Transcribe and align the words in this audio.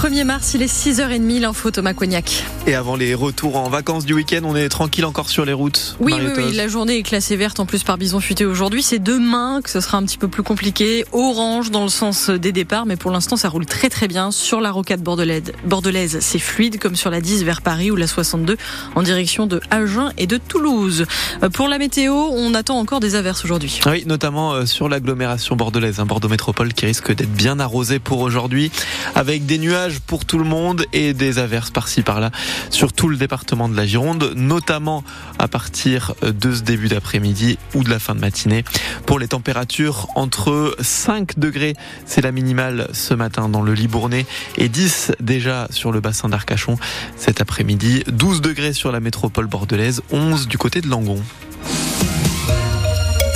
1er 0.00 0.24
mars, 0.24 0.54
il 0.54 0.62
est 0.62 0.74
6h30, 0.74 1.40
l'info 1.40 1.70
Thomas 1.70 1.92
Cognac. 1.92 2.42
Et 2.66 2.74
avant 2.74 2.96
les 2.96 3.14
retours 3.14 3.56
en 3.56 3.68
vacances 3.68 4.06
du 4.06 4.14
week-end, 4.14 4.40
on 4.44 4.56
est 4.56 4.70
tranquille 4.70 5.04
encore 5.04 5.28
sur 5.28 5.44
les 5.44 5.52
routes. 5.52 5.96
Oui, 6.00 6.14
oui, 6.16 6.30
oui, 6.38 6.54
la 6.54 6.68
journée 6.68 6.96
est 6.96 7.02
classée 7.02 7.36
verte 7.36 7.60
en 7.60 7.66
plus 7.66 7.82
par 7.82 7.98
Bison 7.98 8.18
Futé 8.18 8.46
aujourd'hui. 8.46 8.82
C'est 8.82 8.98
demain 8.98 9.60
que 9.62 9.68
ce 9.68 9.82
sera 9.82 9.98
un 9.98 10.04
petit 10.04 10.16
peu 10.16 10.28
plus 10.28 10.42
compliqué. 10.42 11.04
Orange 11.12 11.70
dans 11.70 11.82
le 11.82 11.90
sens 11.90 12.30
des 12.30 12.50
départs, 12.50 12.86
mais 12.86 12.96
pour 12.96 13.10
l'instant, 13.10 13.36
ça 13.36 13.50
roule 13.50 13.66
très 13.66 13.90
très 13.90 14.08
bien. 14.08 14.30
Sur 14.30 14.62
la 14.62 14.70
rocade 14.70 15.02
bordelaise, 15.02 15.52
bordelaise 15.66 16.16
c'est 16.20 16.38
fluide, 16.38 16.78
comme 16.78 16.96
sur 16.96 17.10
la 17.10 17.20
10 17.20 17.44
vers 17.44 17.60
Paris 17.60 17.90
ou 17.90 17.96
la 17.96 18.06
62 18.06 18.56
en 18.94 19.02
direction 19.02 19.46
de 19.46 19.60
Agen 19.70 20.14
et 20.16 20.26
de 20.26 20.38
Toulouse. 20.38 21.04
Euh, 21.42 21.50
pour 21.50 21.68
la 21.68 21.76
météo, 21.76 22.14
on 22.14 22.54
attend 22.54 22.78
encore 22.78 23.00
des 23.00 23.16
averses 23.16 23.44
aujourd'hui. 23.44 23.80
Oui, 23.84 24.04
notamment 24.06 24.54
euh, 24.54 24.64
sur 24.64 24.88
l'agglomération 24.88 25.56
bordelaise, 25.56 26.00
un 26.00 26.06
Bordeaux 26.06 26.30
Métropole 26.30 26.72
qui 26.72 26.86
risque 26.86 27.14
d'être 27.14 27.34
bien 27.34 27.60
arrosé 27.60 27.98
pour 27.98 28.20
aujourd'hui, 28.20 28.70
avec 29.14 29.44
des 29.44 29.58
nuages 29.58 29.89
pour 29.98 30.24
tout 30.24 30.38
le 30.38 30.44
monde 30.44 30.84
et 30.92 31.14
des 31.14 31.38
averses 31.38 31.70
par-ci 31.70 32.02
par-là 32.02 32.30
sur 32.70 32.92
tout 32.92 33.08
le 33.08 33.16
département 33.16 33.68
de 33.68 33.76
la 33.76 33.86
Gironde, 33.86 34.32
notamment 34.36 35.02
à 35.38 35.48
partir 35.48 36.14
de 36.22 36.54
ce 36.54 36.62
début 36.62 36.88
d'après-midi 36.88 37.58
ou 37.74 37.82
de 37.82 37.90
la 37.90 37.98
fin 37.98 38.14
de 38.14 38.20
matinée. 38.20 38.64
Pour 39.06 39.18
les 39.18 39.28
températures, 39.28 40.08
entre 40.14 40.76
5 40.80 41.38
degrés, 41.38 41.74
c'est 42.06 42.20
la 42.20 42.32
minimale 42.32 42.88
ce 42.92 43.14
matin 43.14 43.48
dans 43.48 43.62
le 43.62 43.74
Libournais 43.74 44.26
et 44.56 44.68
10 44.68 45.12
déjà 45.20 45.66
sur 45.70 45.92
le 45.92 46.00
bassin 46.00 46.28
d'Arcachon 46.28 46.76
cet 47.16 47.40
après-midi, 47.40 48.04
12 48.08 48.40
degrés 48.40 48.72
sur 48.72 48.92
la 48.92 49.00
métropole 49.00 49.46
bordelaise, 49.46 50.02
11 50.10 50.48
du 50.48 50.58
côté 50.58 50.80
de 50.80 50.88
Langon. 50.88 51.22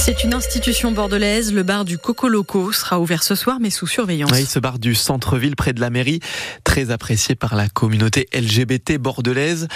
C'est 0.06 0.22
une 0.22 0.34
institution 0.34 0.92
bordelaise. 0.92 1.54
Le 1.54 1.62
bar 1.62 1.86
du 1.86 1.96
Coco 1.96 2.28
Loco 2.28 2.72
sera 2.72 3.00
ouvert 3.00 3.22
ce 3.22 3.34
soir, 3.34 3.56
mais 3.58 3.70
sous 3.70 3.86
surveillance. 3.86 4.32
Oui, 4.32 4.44
ce 4.44 4.58
bar 4.58 4.78
du 4.78 4.94
centre-ville 4.94 5.56
près 5.56 5.72
de 5.72 5.80
la 5.80 5.88
mairie, 5.88 6.20
très 6.62 6.90
apprécié 6.90 7.34
par 7.34 7.54
la 7.54 7.70
communauté 7.70 8.28
LGBT 8.34 8.98
bordelaise, 8.98 9.66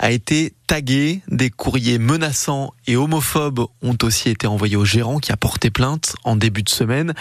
a 0.00 0.10
été 0.10 0.54
tagué. 0.66 1.22
Des 1.28 1.50
courriers 1.50 1.98
menaçants 1.98 2.72
et 2.86 2.96
homophobes 2.96 3.66
ont 3.82 3.96
aussi 4.02 4.28
été 4.28 4.46
envoyés 4.46 4.76
au 4.76 4.84
gérant 4.84 5.18
qui 5.18 5.32
a 5.32 5.36
porté 5.36 5.70
plainte 5.70 6.16
en 6.24 6.36
début 6.36 6.62
de 6.62 6.68
semaine. 6.68 7.14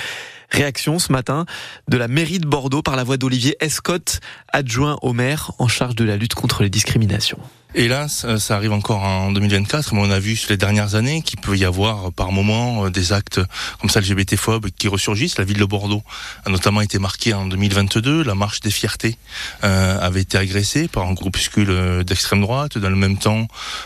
Réaction 0.52 1.00
ce 1.00 1.12
matin 1.12 1.46
de 1.88 1.98
la 1.98 2.08
mairie 2.08 2.40
de 2.40 2.48
Bordeaux 2.48 2.82
par 2.82 2.96
la 2.96 3.04
voix 3.04 3.18
d'Olivier 3.18 3.58
Escott, 3.60 4.20
adjoint 4.54 4.98
au 5.02 5.14
maire 5.14 5.52
en 5.60 5.68
charge 5.68 5.96
de 5.96 6.04
la 6.04 6.18
lutte 6.18 6.36
contre 6.36 6.64
les 6.64 6.70
discriminations. 6.70 7.40
Hélas, 7.78 8.26
ça 8.38 8.56
arrive 8.56 8.72
encore 8.72 9.04
en 9.04 9.34
2024, 9.34 9.94
mais 9.94 10.00
on 10.00 10.10
a 10.10 10.18
vu 10.18 10.38
sur 10.38 10.50
les 10.50 10.56
dernières 10.56 10.96
années 10.96 11.22
qu'il 11.22 11.42
peut 11.42 11.58
y 11.58 11.66
avoir 11.66 12.14
par 12.14 12.32
moment 12.32 12.90
des 12.90 13.12
actes 13.12 13.42
comme 13.82 13.90
ça 13.90 14.00
LGBT-phobes 14.00 14.68
qui 14.78 14.88
ressurgissent. 14.88 15.38
La 15.38 15.44
ville 15.44 15.58
de 15.58 15.66
Bordeaux 15.66 16.02
a 16.46 16.50
notamment 16.50 16.80
été 16.80 17.00
marquée 17.00 17.34
en 17.34 17.48
2022. 17.48 18.24
La 18.24 18.34
marche 18.34 18.62
des 18.62 18.72
fiertés 18.72 19.18
euh, 19.66 20.00
avait 20.00 20.22
été 20.22 20.38
agressée 20.38 20.88
par 20.88 21.06
un 21.06 21.14
groupuscule 21.14 21.70
euh, 21.70 22.04
d'extrême 22.06 22.40
droite. 22.40 22.78
Dans 22.78 22.90
le 22.90 22.96
même 22.96 23.18
temps, 23.18 23.35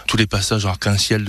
tous 0.07 0.17
les 0.17 0.27
passages 0.27 0.65
arc-en-ciel 0.65 1.25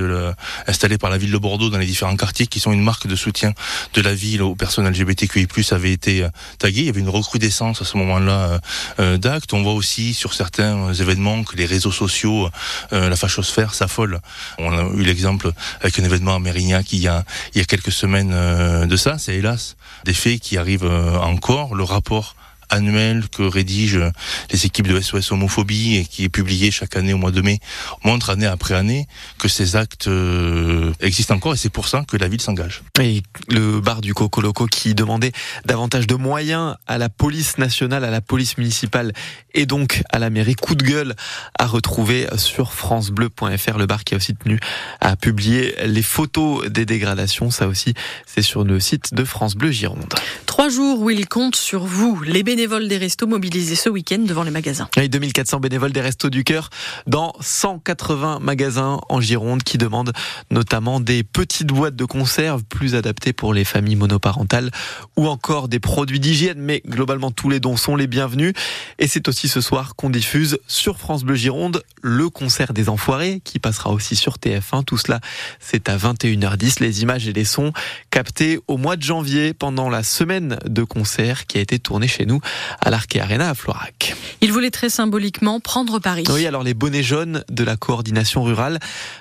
installés 0.66 0.98
par 0.98 1.10
la 1.10 1.18
ville 1.18 1.32
de 1.32 1.38
Bordeaux 1.38 1.70
dans 1.70 1.78
les 1.78 1.86
différents 1.86 2.16
quartiers 2.16 2.46
qui 2.46 2.60
sont 2.60 2.72
une 2.72 2.82
marque 2.82 3.06
de 3.06 3.16
soutien 3.16 3.52
de 3.94 4.00
la 4.00 4.14
ville 4.14 4.42
aux 4.42 4.54
personnes 4.54 4.88
LGBTQI+, 4.88 5.46
avaient 5.70 5.92
été 5.92 6.24
euh, 6.24 6.28
tagués. 6.58 6.80
Il 6.80 6.86
y 6.86 6.88
avait 6.88 7.00
une 7.00 7.08
recrudescence 7.08 7.82
à 7.82 7.84
ce 7.84 7.96
moment-là 7.96 8.60
d'actes. 8.98 9.52
On 9.52 9.62
voit 9.62 9.72
aussi 9.72 10.14
sur 10.14 10.34
certains 10.34 10.92
événements 10.92 11.44
que 11.44 11.56
les 11.56 11.66
réseaux 11.66 11.92
sociaux 11.92 12.50
euh, 12.92 13.08
la 13.08 13.16
fachosphère 13.16 13.74
s'affole. 13.74 14.20
On 14.58 14.76
a 14.76 14.82
eu 14.94 15.02
l'exemple 15.02 15.52
avec 15.80 15.98
un 15.98 16.04
événement 16.04 16.36
à 16.36 16.38
Mérignac 16.38 16.92
il 16.92 17.00
y 17.00 17.08
a, 17.08 17.24
il 17.54 17.58
y 17.58 17.60
a 17.60 17.64
quelques 17.64 17.92
semaines 17.92 18.32
euh, 18.32 18.86
de 18.86 18.96
ça. 18.96 19.18
C'est 19.18 19.36
hélas 19.36 19.76
des 20.04 20.14
faits 20.14 20.40
qui 20.40 20.56
arrivent 20.58 20.84
euh, 20.84 21.16
encore. 21.18 21.74
Le 21.74 21.84
rapport 21.84 22.34
annuel 22.70 23.28
que 23.28 23.42
rédigent 23.42 24.10
les 24.50 24.66
équipes 24.66 24.88
de 24.88 25.00
SOS 25.00 25.32
Homophobie 25.32 25.96
et 25.96 26.04
qui 26.04 26.24
est 26.24 26.28
publié 26.28 26.70
chaque 26.70 26.96
année 26.96 27.12
au 27.12 27.18
mois 27.18 27.30
de 27.30 27.40
mai 27.40 27.58
montre 28.04 28.30
année 28.30 28.46
après 28.46 28.74
année 28.74 29.06
que 29.38 29.48
ces 29.48 29.76
actes 29.76 30.08
euh, 30.08 30.92
existent 31.00 31.34
encore 31.34 31.54
et 31.54 31.56
c'est 31.56 31.70
pour 31.70 31.88
ça 31.88 32.04
que 32.06 32.16
la 32.16 32.28
ville 32.28 32.40
s'engage. 32.40 32.82
Et 33.00 33.22
le 33.48 33.80
bar 33.80 34.00
du 34.00 34.14
Coco 34.14 34.40
Loco 34.40 34.66
qui 34.66 34.94
demandait 34.94 35.32
davantage 35.64 36.06
de 36.06 36.14
moyens 36.14 36.76
à 36.86 36.98
la 36.98 37.08
police 37.08 37.58
nationale, 37.58 38.04
à 38.04 38.10
la 38.10 38.20
police 38.20 38.58
municipale 38.58 39.12
et 39.54 39.66
donc 39.66 40.02
à 40.10 40.18
la 40.18 40.30
mairie. 40.30 40.54
Coup 40.54 40.74
de 40.74 40.84
gueule 40.84 41.14
à 41.58 41.66
retrouver 41.66 42.26
sur 42.36 42.72
francebleu.fr. 42.72 43.78
Le 43.78 43.86
bar 43.86 44.04
qui 44.04 44.14
a 44.14 44.16
aussi 44.16 44.34
tenu 44.34 44.58
à 45.00 45.16
publier 45.16 45.74
les 45.86 46.02
photos 46.02 46.68
des 46.68 46.86
dégradations. 46.86 47.50
Ça 47.50 47.66
aussi, 47.66 47.94
c'est 48.26 48.42
sur 48.42 48.64
le 48.64 48.80
site 48.80 49.14
de 49.14 49.24
France 49.24 49.54
Bleu 49.54 49.70
Gironde. 49.70 50.12
Trois 50.60 50.68
jours 50.68 51.00
où 51.00 51.08
il 51.08 51.26
compte 51.26 51.56
sur 51.56 51.84
vous, 51.84 52.20
les 52.22 52.42
bénévoles 52.42 52.86
des 52.86 52.98
restos 52.98 53.26
mobilisés 53.26 53.76
ce 53.76 53.88
week-end 53.88 54.18
devant 54.18 54.42
les 54.42 54.50
magasins. 54.50 54.90
Oui, 54.98 55.08
2400 55.08 55.58
bénévoles 55.58 55.92
des 55.92 56.02
restos 56.02 56.28
du 56.28 56.44
cœur 56.44 56.68
dans 57.06 57.32
180 57.40 58.40
magasins 58.40 59.00
en 59.08 59.22
Gironde 59.22 59.62
qui 59.62 59.78
demandent 59.78 60.12
notamment 60.50 61.00
des 61.00 61.22
petites 61.22 61.68
boîtes 61.68 61.96
de 61.96 62.04
conserve 62.04 62.62
plus 62.64 62.94
adaptées 62.94 63.32
pour 63.32 63.54
les 63.54 63.64
familles 63.64 63.96
monoparentales 63.96 64.70
ou 65.16 65.28
encore 65.28 65.68
des 65.68 65.80
produits 65.80 66.20
d'hygiène. 66.20 66.58
Mais 66.58 66.82
globalement, 66.86 67.30
tous 67.30 67.48
les 67.48 67.58
dons 67.58 67.78
sont 67.78 67.96
les 67.96 68.06
bienvenus. 68.06 68.52
Et 68.98 69.08
c'est 69.08 69.28
aussi 69.28 69.48
ce 69.48 69.62
soir 69.62 69.96
qu'on 69.96 70.10
diffuse 70.10 70.58
sur 70.66 70.98
France 70.98 71.24
Bleu 71.24 71.36
Gironde 71.36 71.82
le 72.02 72.28
concert 72.28 72.74
des 72.74 72.90
Enfoirés 72.90 73.40
qui 73.44 73.60
passera 73.60 73.92
aussi 73.92 74.14
sur 74.14 74.34
TF1. 74.34 74.84
Tout 74.84 74.98
cela, 74.98 75.20
c'est 75.58 75.88
à 75.88 75.96
21h10. 75.96 76.82
Les 76.82 77.00
images 77.00 77.26
et 77.26 77.32
les 77.32 77.46
sons 77.46 77.72
captés 78.10 78.60
au 78.68 78.76
mois 78.76 78.96
de 78.96 79.02
janvier 79.02 79.54
pendant 79.54 79.88
la 79.88 80.02
semaine 80.02 80.49
de 80.64 80.82
concert 80.82 81.46
qui 81.46 81.58
a 81.58 81.60
été 81.60 81.78
tournée 81.78 82.08
chez 82.08 82.26
nous 82.26 82.40
à 82.80 82.90
l'Arquet 82.90 83.20
Arena 83.20 83.50
à 83.50 83.54
Floirac. 83.54 84.14
Il 84.40 84.52
voulait 84.52 84.70
très 84.70 84.88
symboliquement 84.88 85.60
prendre 85.60 85.98
Paris. 85.98 86.24
Oui, 86.30 86.46
alors 86.46 86.62
les 86.62 86.74
bonnets 86.74 87.02
jaunes 87.02 87.44
de 87.50 87.64
la 87.64 87.76
coordination 87.76 88.42
rurale 88.42 88.78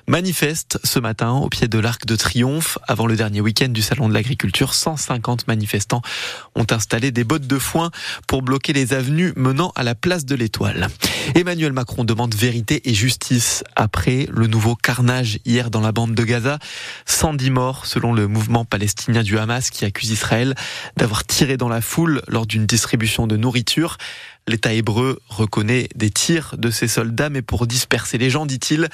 manifestent 0.07 0.79
ce 0.83 0.99
matin 0.99 1.31
au 1.31 1.49
pied 1.49 1.67
de 1.67 1.79
l'Arc 1.79 2.05
de 2.05 2.15
Triomphe 2.15 2.77
avant 2.87 3.07
le 3.07 3.15
dernier 3.15 3.41
week-end 3.41 3.69
du 3.69 3.81
Salon 3.81 4.09
de 4.09 4.13
l'Agriculture. 4.13 4.73
150 4.73 5.47
manifestants 5.47 6.01
ont 6.55 6.67
installé 6.71 7.11
des 7.11 7.23
bottes 7.23 7.47
de 7.47 7.59
foin 7.59 7.91
pour 8.27 8.41
bloquer 8.41 8.73
les 8.73 8.93
avenues 8.93 9.33
menant 9.35 9.71
à 9.75 9.83
la 9.83 9.95
place 9.95 10.25
de 10.25 10.35
l'Étoile. 10.35 10.87
Emmanuel 11.35 11.73
Macron 11.73 12.03
demande 12.03 12.35
vérité 12.35 12.89
et 12.89 12.93
justice 12.93 13.63
après 13.75 14.27
le 14.31 14.47
nouveau 14.47 14.75
carnage 14.75 15.39
hier 15.45 15.69
dans 15.69 15.81
la 15.81 15.91
bande 15.91 16.15
de 16.15 16.23
Gaza. 16.23 16.59
110 17.05 17.49
morts 17.51 17.85
selon 17.85 18.13
le 18.13 18.27
mouvement 18.27 18.65
palestinien 18.65 19.23
du 19.23 19.37
Hamas 19.37 19.69
qui 19.69 19.85
accuse 19.85 20.09
Israël 20.11 20.55
d'avoir 20.97 21.25
tiré 21.25 21.57
dans 21.57 21.69
la 21.69 21.81
foule 21.81 22.21
lors 22.27 22.45
d'une 22.45 22.65
distribution 22.65 23.27
de 23.27 23.37
nourriture. 23.37 23.97
L'État 24.47 24.73
hébreu 24.73 25.19
reconnaît 25.27 25.89
des 25.95 26.09
tirs 26.09 26.55
de 26.57 26.71
ses 26.71 26.87
soldats, 26.87 27.29
mais 27.29 27.43
pour 27.43 27.67
disperser 27.67 28.17
les 28.17 28.31
gens, 28.31 28.47
dit-il. 28.47 28.89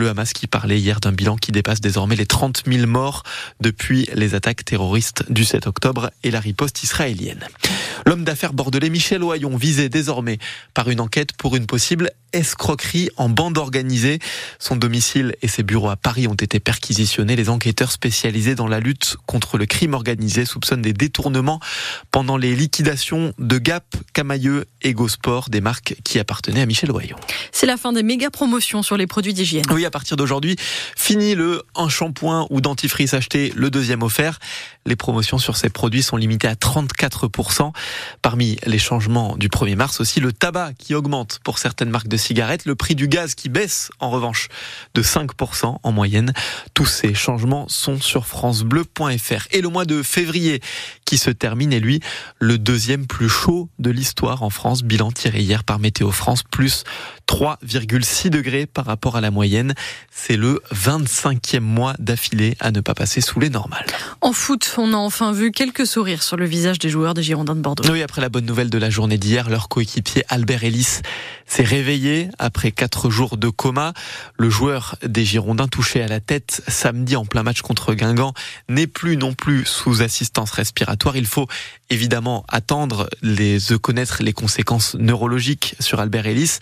Le 0.00 0.08
Hamas 0.08 0.32
qui 0.32 0.46
parlait 0.46 0.78
hier 0.78 0.98
d'un 0.98 1.12
bilan 1.12 1.36
qui 1.36 1.52
dépasse 1.52 1.82
désormais 1.82 2.16
les 2.16 2.24
30 2.24 2.62
000 2.66 2.86
morts 2.86 3.22
depuis 3.60 4.08
les 4.14 4.34
attaques 4.34 4.64
terroristes 4.64 5.30
du 5.30 5.44
7 5.44 5.66
octobre 5.66 6.10
et 6.22 6.30
la 6.30 6.40
riposte 6.40 6.82
israélienne. 6.82 7.46
L'homme 8.06 8.24
d'affaires 8.24 8.54
bordelais 8.54 8.88
Michel 8.88 9.22
Oyon 9.22 9.58
visé 9.58 9.90
désormais 9.90 10.38
par 10.72 10.88
une 10.88 11.00
enquête 11.00 11.34
pour 11.34 11.54
une 11.54 11.66
possible 11.66 12.12
escroquerie 12.32 13.08
en 13.16 13.28
bande 13.28 13.58
organisée. 13.58 14.18
Son 14.58 14.76
domicile 14.76 15.34
et 15.42 15.48
ses 15.48 15.62
bureaux 15.62 15.90
à 15.90 15.96
Paris 15.96 16.26
ont 16.28 16.34
été 16.34 16.60
perquisitionnés. 16.60 17.36
Les 17.36 17.48
enquêteurs 17.48 17.92
spécialisés 17.92 18.54
dans 18.54 18.68
la 18.68 18.80
lutte 18.80 19.16
contre 19.26 19.58
le 19.58 19.66
crime 19.66 19.94
organisé 19.94 20.44
soupçonnent 20.44 20.82
des 20.82 20.92
détournements 20.92 21.60
pendant 22.10 22.36
les 22.36 22.54
liquidations 22.54 23.32
de 23.38 23.58
Gap, 23.58 23.84
Camailleux 24.12 24.66
et 24.82 24.92
Gosport, 24.92 25.50
des 25.50 25.60
marques 25.60 25.96
qui 26.04 26.18
appartenaient 26.18 26.62
à 26.62 26.66
Michel 26.66 26.90
Oyon. 26.92 27.16
C'est 27.52 27.66
la 27.66 27.76
fin 27.76 27.92
des 27.92 28.02
méga 28.02 28.30
promotions 28.30 28.82
sur 28.82 28.96
les 28.96 29.06
produits 29.06 29.34
d'hygiène. 29.34 29.64
Oui, 29.70 29.84
à 29.84 29.90
partir 29.90 30.16
d'aujourd'hui, 30.16 30.56
fini 30.96 31.34
le 31.34 31.62
un 31.76 31.88
shampoing 31.88 32.46
ou 32.50 32.60
dentifrice 32.60 33.14
acheté, 33.14 33.52
le 33.54 33.70
deuxième 33.70 34.02
offert. 34.02 34.38
Les 34.86 34.96
promotions 34.96 35.38
sur 35.38 35.56
ces 35.56 35.68
produits 35.68 36.02
sont 36.02 36.16
limitées 36.16 36.48
à 36.48 36.54
34%. 36.54 37.72
Parmi 38.22 38.56
les 38.66 38.78
changements 38.78 39.36
du 39.36 39.48
1er 39.48 39.76
mars 39.76 40.00
aussi, 40.00 40.20
le 40.20 40.32
tabac 40.32 40.72
qui 40.78 40.94
augmente 40.94 41.40
pour 41.44 41.58
certaines 41.58 41.90
marques 41.90 42.08
de 42.08 42.16
le 42.66 42.74
prix 42.74 42.94
du 42.94 43.08
gaz 43.08 43.34
qui 43.34 43.48
baisse 43.48 43.90
en 43.98 44.10
revanche 44.10 44.48
de 44.94 45.02
5% 45.02 45.78
en 45.82 45.92
moyenne. 45.92 46.32
Tous 46.74 46.86
ces 46.86 47.14
changements 47.14 47.66
sont 47.68 48.00
sur 48.00 48.26
francebleu.fr. 48.26 49.46
Et 49.50 49.60
le 49.60 49.68
mois 49.68 49.84
de 49.84 50.02
février 50.02 50.60
qui 51.04 51.18
se 51.18 51.30
termine 51.30 51.72
est 51.72 51.80
lui 51.80 52.00
le 52.38 52.58
deuxième 52.58 53.06
plus 53.06 53.28
chaud 53.28 53.68
de 53.78 53.90
l'histoire 53.90 54.42
en 54.42 54.50
France. 54.50 54.82
Bilan 54.82 55.10
tiré 55.12 55.40
hier 55.40 55.64
par 55.64 55.78
Météo 55.78 56.10
France, 56.10 56.42
plus 56.42 56.84
3,6 57.30 58.28
degrés 58.28 58.66
par 58.66 58.84
rapport 58.86 59.16
à 59.16 59.20
la 59.20 59.30
moyenne. 59.30 59.74
C'est 60.10 60.36
le 60.36 60.60
25e 60.74 61.60
mois 61.60 61.94
d'affilée 62.00 62.56
à 62.58 62.72
ne 62.72 62.80
pas 62.80 62.92
passer 62.94 63.20
sous 63.20 63.38
les 63.38 63.50
normales. 63.50 63.86
En 64.20 64.32
foot, 64.32 64.74
on 64.78 64.92
a 64.92 64.96
enfin 64.96 65.30
vu 65.30 65.52
quelques 65.52 65.86
sourires 65.86 66.24
sur 66.24 66.36
le 66.36 66.44
visage 66.44 66.80
des 66.80 66.88
joueurs 66.88 67.14
des 67.14 67.22
Girondins 67.22 67.54
de 67.54 67.60
Bordeaux. 67.60 67.84
Oui, 67.88 68.02
après 68.02 68.20
la 68.20 68.30
bonne 68.30 68.46
nouvelle 68.46 68.68
de 68.68 68.78
la 68.78 68.90
journée 68.90 69.16
d'hier, 69.16 69.48
leur 69.48 69.68
coéquipier 69.68 70.24
Albert 70.28 70.64
Ellis 70.64 71.02
s'est 71.46 71.62
réveillé 71.62 72.30
après 72.40 72.72
quatre 72.72 73.10
jours 73.10 73.36
de 73.36 73.48
coma. 73.48 73.92
Le 74.36 74.50
joueur 74.50 74.96
des 75.06 75.24
Girondins 75.24 75.68
touché 75.68 76.02
à 76.02 76.08
la 76.08 76.18
tête 76.18 76.62
samedi 76.66 77.14
en 77.14 77.26
plein 77.26 77.44
match 77.44 77.62
contre 77.62 77.94
Guingamp 77.94 78.34
n'est 78.68 78.88
plus 78.88 79.16
non 79.16 79.34
plus 79.34 79.64
sous 79.66 80.02
assistance 80.02 80.50
respiratoire. 80.50 81.16
Il 81.16 81.26
faut 81.26 81.46
évidemment 81.90 82.44
attendre 82.48 83.08
les, 83.22 83.58
de 83.58 83.76
connaître 83.76 84.22
les 84.22 84.32
conséquences 84.32 84.96
neurologiques 84.96 85.76
sur 85.78 86.00
Albert 86.00 86.26
Ellis. 86.26 86.58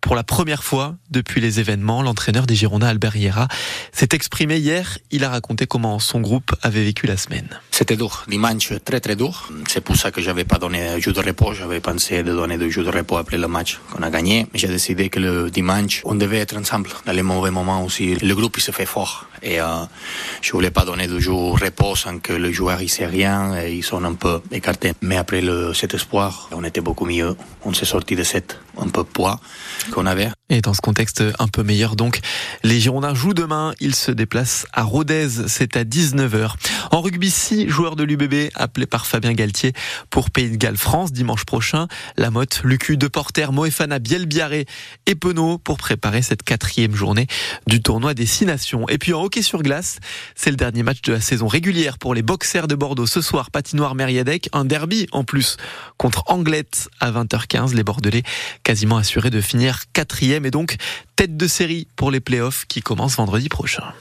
Pour 0.00 0.11
la 0.14 0.24
première 0.24 0.64
fois 0.64 0.96
depuis 1.10 1.40
les 1.40 1.60
événements, 1.60 2.02
l'entraîneur 2.02 2.46
des 2.46 2.54
Girondins, 2.54 2.88
Albert 2.88 3.16
Hiera, 3.16 3.48
s'est 3.92 4.08
exprimé 4.12 4.58
hier. 4.58 4.98
Il 5.10 5.24
a 5.24 5.30
raconté 5.30 5.66
comment 5.66 5.98
son 5.98 6.20
groupe 6.20 6.54
avait 6.62 6.84
vécu 6.84 7.06
la 7.06 7.16
semaine. 7.16 7.48
C'était 7.70 7.96
dur, 7.96 8.24
dimanche 8.28 8.72
très 8.84 9.00
très 9.00 9.16
dur. 9.16 9.50
C'est 9.68 9.80
pour 9.80 9.96
ça 9.96 10.10
que 10.10 10.20
j'avais 10.20 10.44
pas 10.44 10.58
donné 10.58 11.00
jour 11.00 11.12
de 11.12 11.20
repos. 11.20 11.52
J'avais 11.54 11.80
pensé 11.80 12.22
de 12.22 12.32
donner 12.32 12.58
deux 12.58 12.70
jours 12.70 12.84
de 12.84 12.90
repos 12.90 13.16
après 13.16 13.38
le 13.38 13.48
match 13.48 13.80
qu'on 13.92 14.02
a 14.02 14.10
gagné. 14.10 14.46
J'ai 14.54 14.68
décidé 14.68 15.08
que 15.08 15.20
le 15.20 15.50
dimanche, 15.50 16.02
on 16.04 16.14
devait 16.14 16.38
être 16.38 16.56
ensemble. 16.56 16.90
Dans 17.06 17.12
les 17.12 17.22
mauvais 17.22 17.50
moments 17.50 17.84
aussi, 17.84 18.14
le 18.14 18.34
groupe 18.34 18.56
il 18.58 18.62
se 18.62 18.72
fait 18.72 18.86
fort. 18.86 19.26
Et 19.42 19.60
euh, 19.60 19.66
je 20.40 20.52
voulais 20.52 20.70
pas 20.70 20.84
donner 20.84 21.08
de 21.08 21.18
jours 21.18 21.58
de 21.58 21.64
repos 21.64 21.96
sans 21.96 22.18
que 22.18 22.32
le 22.32 22.52
joueur 22.52 22.80
il 22.80 22.88
sait 22.88 23.06
rien 23.06 23.60
et 23.60 23.72
ils 23.72 23.82
sont 23.82 24.04
un 24.04 24.14
peu 24.14 24.40
écartés. 24.52 24.92
Mais 25.00 25.16
après 25.16 25.40
le, 25.40 25.74
cet 25.74 25.94
espoir, 25.94 26.48
on 26.52 26.62
était 26.64 26.80
beaucoup 26.80 27.06
mieux. 27.06 27.34
On 27.64 27.72
s'est 27.74 27.84
sorti 27.84 28.14
de 28.14 28.22
cette 28.22 28.58
un 28.78 28.88
peu 28.88 29.04
poids 29.04 29.40
qu'on 29.92 30.06
avait. 30.06 30.30
Et 30.52 30.60
dans 30.60 30.74
ce 30.74 30.82
contexte 30.82 31.24
un 31.38 31.48
peu 31.48 31.62
meilleur 31.62 31.96
donc, 31.96 32.20
les 32.62 32.78
Girondins 32.78 33.14
jouent 33.14 33.32
demain, 33.32 33.72
ils 33.80 33.94
se 33.94 34.10
déplacent 34.10 34.66
à 34.74 34.82
Rodez, 34.82 35.48
c'est 35.48 35.78
à 35.78 35.84
19h. 35.84 36.50
En 36.90 37.00
rugby, 37.00 37.30
six 37.30 37.70
joueurs 37.70 37.96
de 37.96 38.04
l'UBB 38.04 38.50
appelés 38.54 38.84
par 38.84 39.06
Fabien 39.06 39.32
Galtier 39.32 39.72
pour 40.10 40.30
Pays 40.30 40.50
de 40.50 40.56
Galles 40.56 40.76
France 40.76 41.10
dimanche 41.10 41.46
prochain. 41.46 41.88
La 42.18 42.30
Motte, 42.30 42.60
Lucu, 42.64 42.98
Deporter, 42.98 43.50
Moefana, 43.50 43.98
Bielbiaré 43.98 44.66
et 45.06 45.14
Penaud 45.14 45.56
pour 45.56 45.78
préparer 45.78 46.20
cette 46.20 46.42
quatrième 46.42 46.94
journée 46.94 47.28
du 47.66 47.80
tournoi 47.80 48.12
des 48.12 48.26
Six 48.26 48.44
Nations. 48.44 48.86
Et 48.90 48.98
puis 48.98 49.14
en 49.14 49.22
hockey 49.22 49.40
sur 49.40 49.62
glace, 49.62 50.00
c'est 50.34 50.50
le 50.50 50.56
dernier 50.56 50.82
match 50.82 51.00
de 51.00 51.14
la 51.14 51.22
saison 51.22 51.46
régulière 51.46 51.96
pour 51.96 52.12
les 52.12 52.20
boxers 52.20 52.68
de 52.68 52.74
Bordeaux. 52.74 53.06
Ce 53.06 53.22
soir, 53.22 53.50
patinoire 53.50 53.94
Mériadec, 53.94 54.50
un 54.52 54.66
derby 54.66 55.06
en 55.12 55.24
plus 55.24 55.56
contre 55.96 56.24
Anglette 56.26 56.90
à 57.00 57.10
20h15. 57.10 57.72
Les 57.72 57.84
Bordelais 57.84 58.22
quasiment 58.64 58.98
assurés 58.98 59.30
de 59.30 59.40
finir 59.40 59.84
quatrième 59.94 60.41
et 60.46 60.50
donc 60.50 60.76
tête 61.16 61.36
de 61.36 61.46
série 61.46 61.88
pour 61.96 62.10
les 62.10 62.20
playoffs 62.20 62.64
qui 62.66 62.80
commencent 62.80 63.16
vendredi 63.16 63.48
prochain. 63.48 63.92